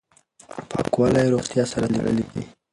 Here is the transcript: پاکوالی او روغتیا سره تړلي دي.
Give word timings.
پاکوالی 0.71 1.21
او 1.25 1.31
روغتیا 1.35 1.63
سره 1.73 1.87
تړلي 1.95 2.25
دي. 2.31 2.43